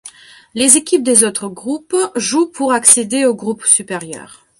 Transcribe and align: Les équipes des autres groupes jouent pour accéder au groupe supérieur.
Les 0.55 0.77
équipes 0.77 1.03
des 1.03 1.23
autres 1.23 1.47
groupes 1.47 1.95
jouent 2.15 2.49
pour 2.49 2.73
accéder 2.73 3.23
au 3.27 3.35
groupe 3.35 3.63
supérieur. 3.65 4.47